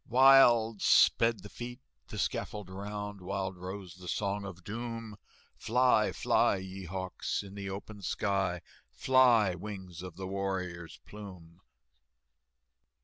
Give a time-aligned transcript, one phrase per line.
[0.09, 5.15] Wild sped the feet the scaffold round, Wild rose the Song of Doom,
[5.55, 11.61] "Fly, fly, ye hawks, in the open sky, Fly, wings of the warrior's plume!"